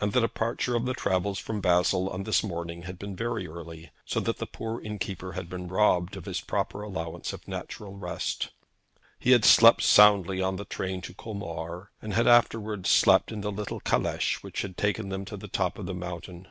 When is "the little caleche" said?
13.40-14.36